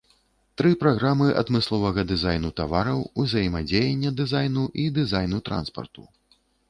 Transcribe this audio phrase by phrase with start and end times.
[0.59, 6.09] Тры праграмы адмысловага дызайну тавараў, узаемадзеяння дызайну і дызайну транспарту.